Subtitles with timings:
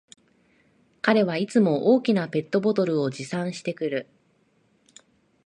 [1.03, 4.07] 彼はいつも大きなペットボトルを持参してくる